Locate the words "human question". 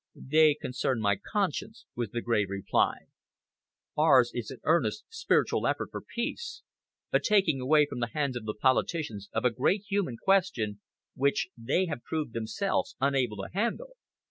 9.87-10.81